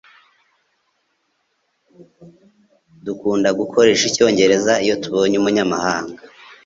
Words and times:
Dukunda 3.05 3.49
gukoresha 3.59 4.03
icyongereza 4.11 4.73
iyo 4.85 4.95
tubonye 5.03 5.35
umunyamahanga. 5.41 6.21